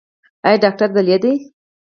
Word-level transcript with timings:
ایا 0.45 0.61
ډاکټر 0.63 0.89
دلې 0.95 1.17
دی؟ 1.23 1.33